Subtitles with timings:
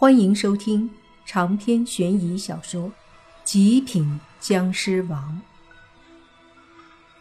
[0.00, 0.88] 欢迎收听
[1.26, 2.82] 长篇悬疑小说
[3.42, 5.42] 《极品僵尸王》，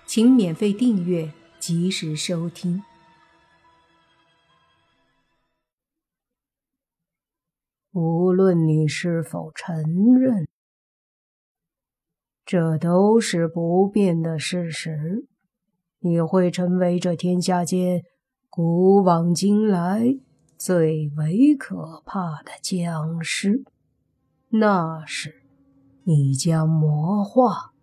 [0.05, 2.83] 请免费订阅，及时收听。
[7.93, 9.75] 无论你是否承
[10.19, 10.47] 认，
[12.45, 15.25] 这都是不变的事实。
[15.97, 18.03] 你会成为这天下间
[18.51, 20.19] 古往今来。
[20.57, 23.63] 最为可怕的僵尸，
[24.49, 25.43] 那是
[26.03, 27.73] 你将魔化，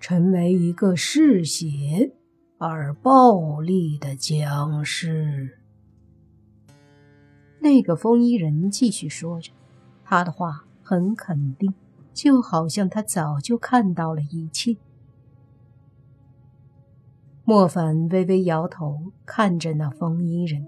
[0.00, 2.12] 成为一个嗜血
[2.58, 5.60] 而暴力的僵尸。
[7.60, 9.52] 那个风衣人继续说着，
[10.04, 11.72] 他的话很肯定，
[12.12, 14.76] 就好像他早就看到了一切。
[17.44, 20.66] 莫凡微微摇头，看着那风衣人。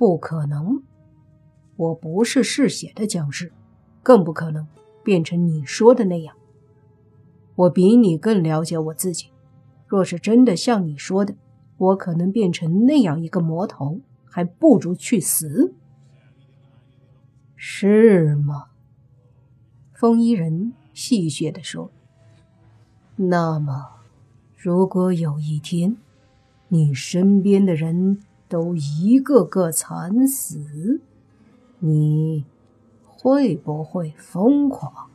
[0.00, 0.82] 不可能，
[1.76, 3.52] 我不是嗜血的僵尸，
[4.02, 4.66] 更不可能
[5.04, 6.34] 变成你说的那样。
[7.54, 9.26] 我比你更了解我自己。
[9.86, 11.34] 若是真的像你说的，
[11.76, 15.74] 我可能变成那样一个魔头，还不如去死。
[17.54, 18.68] 是吗？
[19.92, 21.92] 风衣人戏谑地说。
[23.16, 23.96] 那么，
[24.56, 25.98] 如果有一天，
[26.68, 28.22] 你身边的人……
[28.50, 31.00] 都一个个惨死，
[31.78, 32.44] 你
[33.00, 35.08] 会不会疯狂？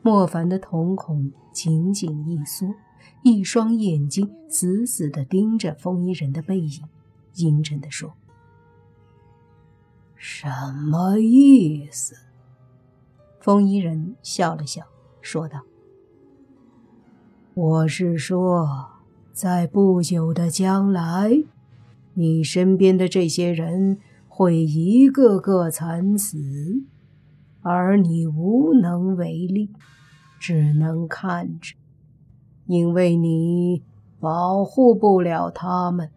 [0.00, 2.74] 莫凡的瞳孔紧紧一缩，
[3.22, 6.82] 一双眼睛死死的盯着风衣人的背影，
[7.34, 8.14] 阴沉的说
[10.16, 12.16] ：“什么意思？”
[13.38, 14.86] 风衣人笑了笑，
[15.20, 15.60] 说道
[17.52, 18.92] ：“我是说。”
[19.40, 21.30] 在不久的将来，
[22.12, 26.36] 你身边的这些人会一个个惨死，
[27.62, 29.70] 而你无能为力，
[30.38, 31.74] 只能看着，
[32.66, 33.82] 因为你
[34.20, 36.10] 保护不了他们。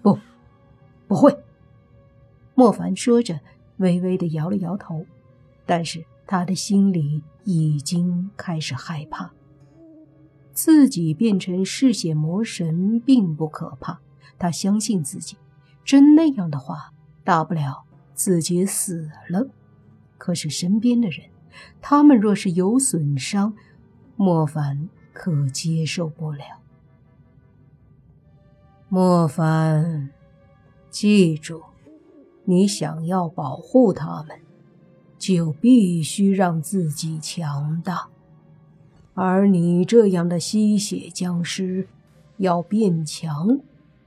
[0.00, 0.18] 不，
[1.06, 1.36] 不会。
[2.54, 3.38] 莫凡说着，
[3.76, 5.04] 微微的摇了摇头，
[5.66, 9.30] 但是他的心里已经开始害怕。
[10.54, 14.00] 自己变成嗜血魔神并不可怕，
[14.38, 15.36] 他相信自己。
[15.84, 16.92] 真那样的话，
[17.24, 17.84] 大不了
[18.14, 19.48] 自己死了。
[20.16, 21.26] 可是身边的人，
[21.82, 23.54] 他们若是有损伤，
[24.16, 26.44] 莫凡可接受不了。
[28.88, 30.10] 莫凡，
[30.88, 31.62] 记住，
[32.44, 34.38] 你想要保护他们，
[35.18, 38.08] 就必须让自己强大。
[39.14, 41.88] 而你这样的吸血僵尸，
[42.38, 43.60] 要变强，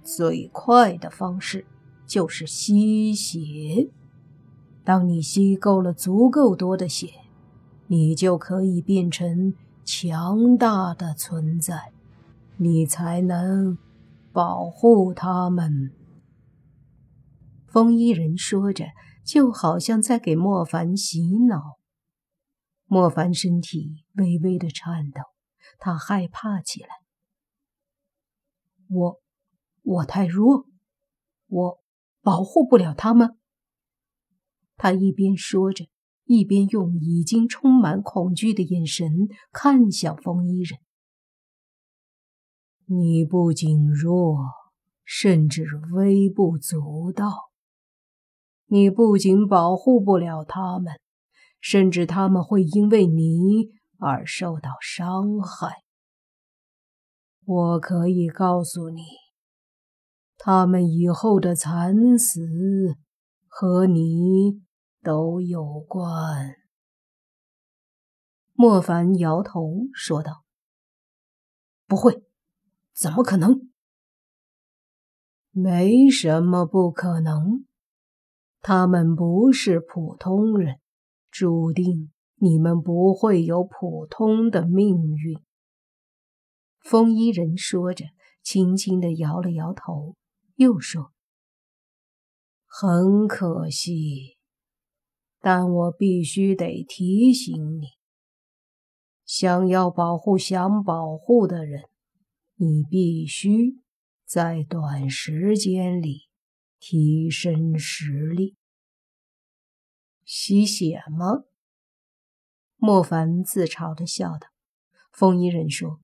[0.03, 1.65] 最快的方式
[2.05, 3.89] 就是吸血。
[4.83, 7.09] 当你吸够了足够多的血，
[7.87, 9.53] 你就可以变成
[9.85, 11.93] 强大的存在，
[12.57, 13.77] 你才能
[14.33, 15.91] 保护他们。
[17.65, 18.85] 风衣人说着，
[19.25, 21.77] 就好像在给莫凡洗脑。
[22.87, 25.21] 莫凡身体微微的颤抖，
[25.77, 26.89] 他害怕起来。
[28.89, 29.21] 我，
[29.83, 30.65] 我太弱，
[31.47, 31.79] 我
[32.21, 33.37] 保护不了他们。
[34.77, 35.87] 他一边说着，
[36.23, 40.79] 一边用已经充满恐惧的眼神看向风衣人。
[42.85, 44.37] 你不仅弱，
[45.03, 47.49] 甚至微不足道。
[48.67, 50.93] 你不仅保护不了他们。
[51.69, 55.83] 甚至他们会因为你而受到伤害。
[57.43, 59.01] 我可以告诉你，
[60.37, 62.39] 他们以后的惨死
[63.49, 64.61] 和你
[65.03, 66.55] 都有关。
[68.53, 70.45] 莫凡摇头说道
[71.85, 72.23] ：“不会，
[72.93, 73.69] 怎么可能？
[75.51, 77.65] 没什么不可能。
[78.61, 80.79] 他们不是普通人。”
[81.37, 85.39] 注定你们不会有普通的命运。”
[86.81, 88.05] 风衣人说着，
[88.41, 90.15] 轻轻的摇了摇头，
[90.55, 91.11] 又说
[92.65, 94.37] ：“很可惜，
[95.39, 97.87] 但我必须得提醒你，
[99.25, 101.83] 想要保护想保护的人，
[102.55, 103.81] 你必须
[104.25, 106.29] 在短时间里
[106.79, 108.55] 提升实力。”
[110.27, 111.45] 吸血吗？
[112.75, 114.49] 莫凡自嘲的笑道。
[115.09, 116.01] 风衣人说：“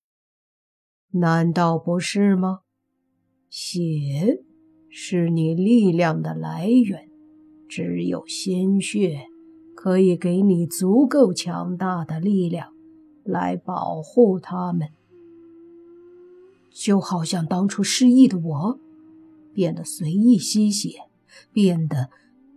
[1.11, 2.61] 难道不是吗？
[3.49, 4.41] 血
[4.89, 7.09] 是你力量的来源，
[7.67, 9.25] 只有鲜血
[9.75, 12.73] 可以给你足够强大的力量
[13.25, 14.87] 来保护他们。
[16.71, 18.79] 就好像当初失忆的我，
[19.53, 21.09] 变得随意吸血，
[21.51, 22.09] 变得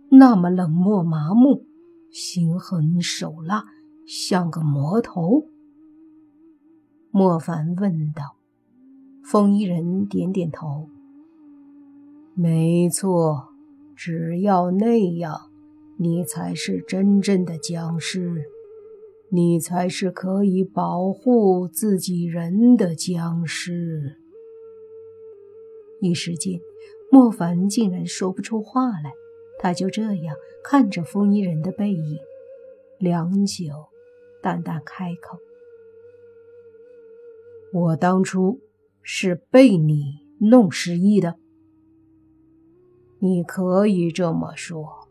[0.09, 1.65] 那么冷漠麻木，
[2.11, 3.63] 心狠手辣，
[4.05, 5.45] 像个魔头。
[7.11, 8.37] 莫凡问道。
[9.23, 10.87] 风衣人点点头。
[12.33, 13.49] 没错，
[13.93, 15.51] 只要那样，
[15.97, 18.43] 你才是真正的僵尸，
[19.29, 24.15] 你才是可以保护自己人的僵尸。
[25.99, 26.61] 一时间，
[27.11, 29.11] 莫凡竟然说不出话来，
[29.59, 32.19] 他就这样看着风衣人的背影，
[32.99, 33.73] 良久，
[34.41, 35.37] 淡淡开口
[37.73, 38.59] ：“我当初
[39.01, 41.35] 是被你弄失忆的。”
[43.19, 45.07] 你可以这么说，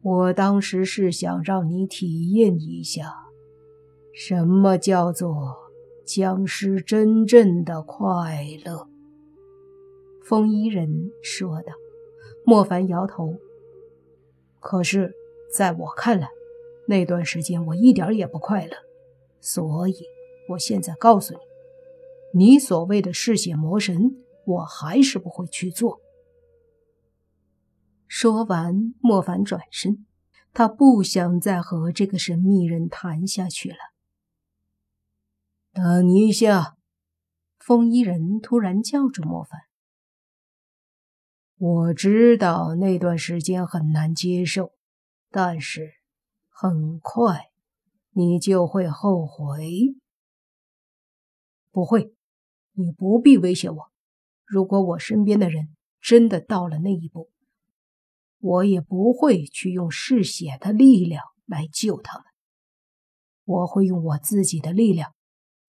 [0.00, 3.12] 我当时是想让你体验一下，
[4.14, 5.54] 什么叫做
[6.06, 8.88] 僵尸真正的快乐。
[10.22, 11.83] 风衣人说道。
[12.44, 13.34] 莫凡摇头。
[14.60, 15.12] 可是，
[15.54, 16.28] 在我看来，
[16.88, 18.76] 那段时间我一点也不快乐，
[19.40, 19.94] 所以
[20.50, 21.34] 我现在告诉
[22.32, 26.00] 你，你所谓的嗜血魔神，我还是不会去做。
[28.06, 30.06] 说完，莫凡转身，
[30.52, 33.76] 他不想再和这个神秘人谈下去了。
[35.72, 36.76] 等一下，
[37.58, 39.60] 风衣人突然叫住莫凡
[41.56, 44.72] ：“我知道那段时间很难接受，
[45.30, 45.94] 但是
[46.48, 47.50] 很快
[48.10, 49.94] 你就会后悔。
[51.70, 52.14] 不会，
[52.72, 53.92] 你不必威胁我。
[54.44, 57.30] 如果我身边的人真的到了那一步，”
[58.38, 62.26] 我也不会去用嗜血的力量来救他们，
[63.44, 65.14] 我会用我自己的力量，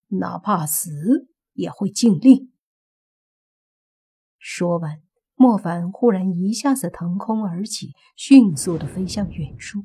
[0.08, 0.90] 哪怕死
[1.54, 2.52] 也会尽力。
[4.38, 5.02] 说完，
[5.36, 9.84] 莫凡忽然一下子腾空而起，迅速的飞向远处。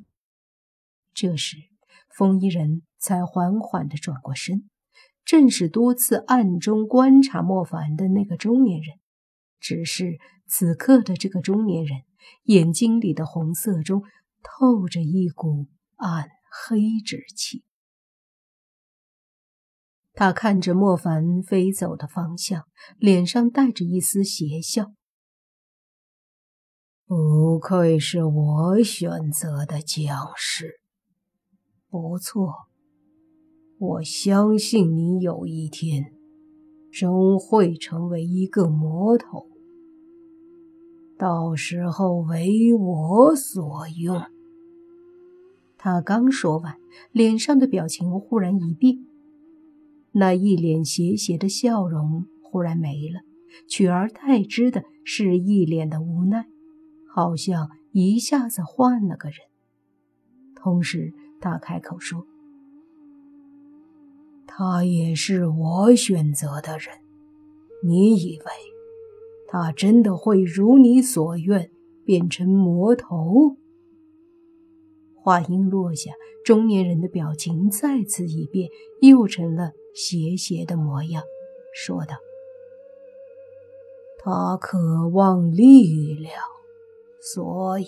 [1.13, 1.57] 这时，
[2.17, 4.69] 风衣人才缓缓的转过身，
[5.23, 8.97] 正是多次暗中观察莫凡的那个中年人。
[9.59, 10.17] 只是
[10.47, 12.01] 此刻的这个中年人。
[12.43, 14.03] 眼睛里的红色中
[14.43, 16.29] 透着一股暗
[16.69, 17.63] 黑之气。
[20.13, 24.93] 他看着莫凡飞走的方向，脸上带着一丝邪笑。
[27.13, 30.75] 不愧是我选择的僵尸，
[31.89, 32.53] 不错，
[33.77, 36.13] 我相信你有一天
[36.89, 39.49] 终会成为一个魔头。
[41.19, 44.23] 到时候为我所用。
[45.77, 46.77] 他刚说完，
[47.11, 49.05] 脸上的表情忽然一变，
[50.13, 53.19] 那一脸邪邪的笑容忽然没了，
[53.67, 56.45] 取而代之的是一脸的无奈，
[57.13, 59.37] 好像一下子换了个人。
[60.55, 62.25] 同时，他开口说
[64.47, 66.89] ：“他也是我选择的人，
[67.83, 68.45] 你以为？”
[69.47, 71.69] 他真的会如你所愿
[72.05, 73.57] 变成魔头？
[75.15, 76.13] 话音落下，
[76.45, 78.69] 中年人的表情再次一变，
[79.01, 81.21] 又成了邪邪的模样，
[81.73, 82.15] 说道
[84.23, 86.33] ：“他渴望力量，
[87.21, 87.85] 所以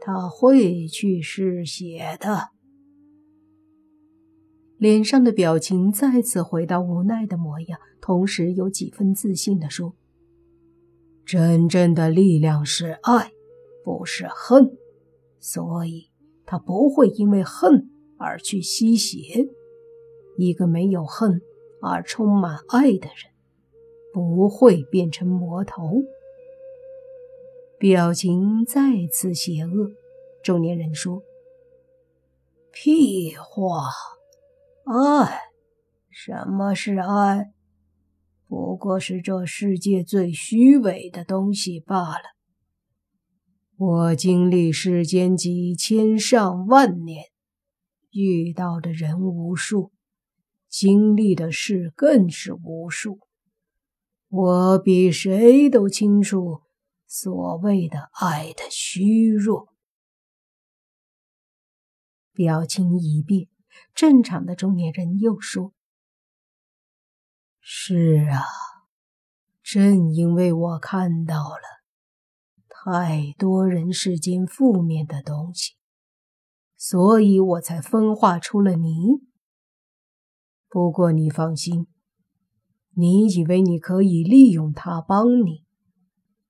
[0.00, 2.50] 他会去嗜血的。”
[4.78, 9.94] 脸上的表情再次回到无奈的模样，同时有几分自信地说。
[11.26, 13.30] 真正的力量是爱，
[13.84, 14.76] 不是恨，
[15.38, 16.08] 所以
[16.44, 19.46] 他不会因为恨而去吸血。
[20.38, 21.42] 一个没有恨
[21.82, 23.32] 而充满爱的人，
[24.14, 26.02] 不会变成魔头。
[27.80, 29.92] 表情再次邪恶，
[30.44, 31.22] 中年人说
[32.70, 33.88] ：“屁话，
[34.84, 35.40] 爱？
[36.10, 37.54] 什么是爱？”
[38.46, 42.24] 不过是这世界最虚伪的东西罢了。
[43.78, 47.24] 我经历世间几千上万年，
[48.10, 49.90] 遇到的人无数，
[50.68, 53.20] 经历的事更是无数。
[54.28, 56.60] 我比谁都清楚
[57.12, 59.74] 所谓的爱的虚弱。
[62.32, 63.48] 表情一变，
[63.92, 65.74] 正常的中年人又说。
[67.58, 68.44] 是啊，
[69.60, 71.82] 正因为我看到了
[72.68, 75.74] 太多人世间负面的东西，
[76.76, 78.92] 所以我才分化出了你。
[80.68, 81.88] 不过你放心，
[82.94, 85.66] 你以为你可以利用他帮你，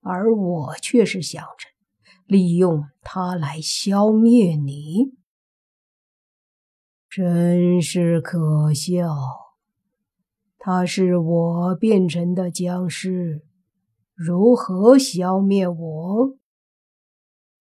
[0.01, 1.69] 而我却是想着
[2.27, 5.13] 利用他来消灭你，
[7.09, 9.07] 真是可笑。
[10.59, 13.45] 他是我变成的僵尸。
[14.15, 16.39] 如何消灭我？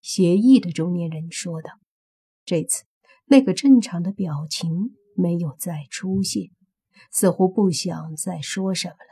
[0.01, 1.71] 协议的中年人说道。
[2.45, 2.83] 这次，
[3.25, 6.51] 那个正常的表情没有再出现，
[7.11, 9.08] 似乎不想再说什么了。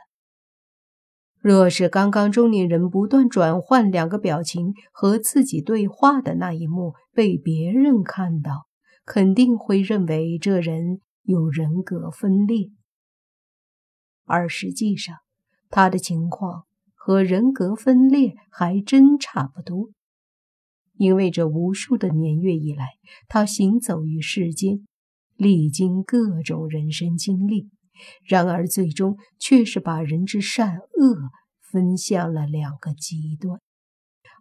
[1.48, 8.66] 若是刚刚中年人不断转换两个表情和自己对话的那一幕被别人看到，
[9.06, 12.68] 肯定会认为这人有人格分裂。
[14.26, 15.16] 而实际上，
[15.70, 16.64] 他的情况。
[17.00, 19.88] 和人格分裂还真差不多，
[20.98, 22.84] 因为这无数的年月以来，
[23.28, 24.86] 他行走于世间，
[25.34, 27.70] 历经各种人生经历，
[28.24, 33.60] 然而最终却是把人之善恶分向了两个极端，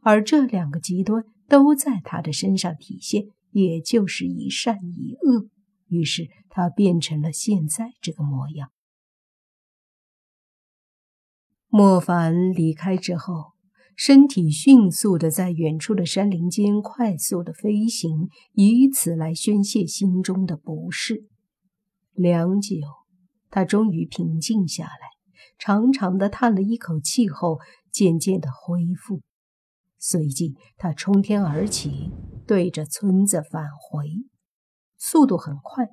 [0.02, 5.50] 而这两个极端都在他的身上体现，也就是一善一恶，
[5.88, 8.72] 于是他变成了现在这个模样。
[11.70, 13.54] 莫凡离开之后，
[13.96, 21.28] 身体迅速的在远处的山林间快速的飞行，以此来宣泄心中的不适。
[22.14, 22.78] 良久，
[23.50, 25.10] 他终于平静下来，
[25.58, 27.60] 长长的叹了一口气后，
[27.92, 29.22] 渐渐的恢复。
[30.00, 32.12] 随即，他冲天而起，
[32.46, 34.08] 对着村子返回，
[34.98, 35.88] 速度很快。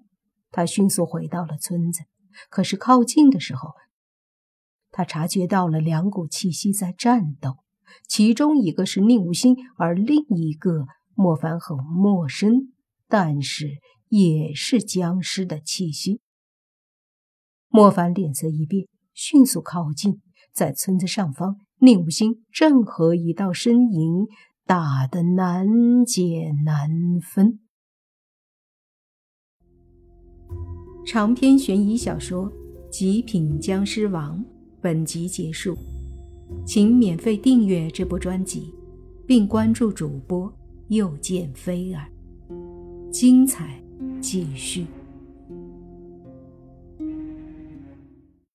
[0.51, 2.03] 他迅速回到了村子，
[2.51, 3.71] 可是靠近的时候。
[4.91, 7.57] 他察觉到了两股气息在战斗，
[8.07, 12.73] 其中一个是宁无心，而另一个莫凡很陌生，
[13.09, 16.21] 但是也是僵尸的气息。
[17.77, 20.21] 莫凡脸色一变，迅速靠近，
[20.55, 24.29] 在村子上方，宁无心正和一道身影
[24.65, 25.67] 打得难
[26.07, 26.89] 解难
[27.21, 27.59] 分。
[31.05, 32.49] 长篇悬疑小说
[32.91, 34.39] 《极品僵尸王》。
[34.81, 35.77] 本集结束，
[36.65, 38.73] 请免费订阅这部专辑，
[39.27, 40.49] 并关注主播
[40.91, 42.07] 又见菲儿，
[43.11, 43.83] 精彩
[44.21, 44.87] 继续。